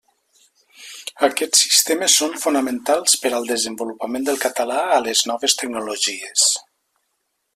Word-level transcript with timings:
Aquests 1.27 1.59
sistemes 1.65 2.15
són 2.21 2.33
fonamentals 2.45 3.13
per 3.25 3.33
al 3.41 3.45
desenvolupament 3.51 4.27
del 4.31 4.41
català 4.47 4.81
a 4.97 4.99
les 5.09 5.23
noves 5.33 5.59
tecnologies. 5.63 6.49